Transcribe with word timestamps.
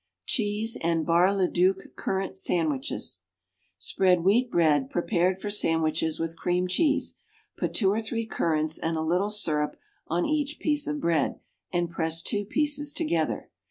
=Cheese 0.25 0.77
and 0.81 1.05
Bar 1.05 1.31
le 1.35 1.47
Duc 1.47 1.95
Currant 1.95 2.35
Sandwiches.= 2.35 3.21
Spread 3.77 4.23
wheat 4.23 4.49
bread, 4.49 4.89
prepared 4.89 5.39
for 5.39 5.51
sandwiches, 5.51 6.19
with 6.19 6.39
cream 6.39 6.67
cheese; 6.67 7.17
put 7.55 7.75
two 7.75 7.91
or 7.91 7.99
three 8.01 8.25
currants 8.25 8.79
and 8.79 8.97
a 8.97 9.01
little 9.01 9.29
syrup 9.29 9.75
on 10.07 10.25
each 10.25 10.57
piece 10.57 10.87
of 10.87 10.99
bread, 10.99 11.39
and 11.71 11.91
press 11.91 12.23
two 12.23 12.45
pieces 12.45 12.93
together. 12.93 13.51